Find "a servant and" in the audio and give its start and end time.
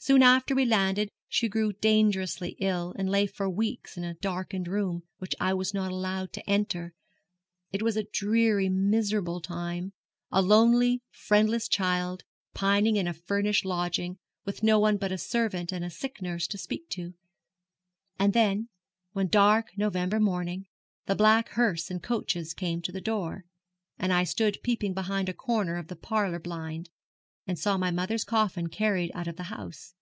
15.10-15.84